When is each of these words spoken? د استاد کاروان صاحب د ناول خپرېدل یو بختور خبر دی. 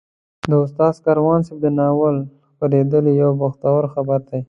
د 0.49 0.51
استاد 0.63 0.95
کاروان 1.05 1.39
صاحب 1.47 1.57
د 1.63 1.67
ناول 1.79 2.15
خپرېدل 2.49 3.05
یو 3.21 3.31
بختور 3.41 3.81
خبر 3.93 4.19
دی. 4.27 4.39